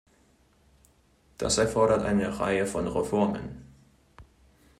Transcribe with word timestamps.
Das 1.37 1.59
erfordert 1.59 2.01
eine 2.01 2.39
Reihe 2.39 2.65
von 2.65 2.87
Reformen. 2.87 3.67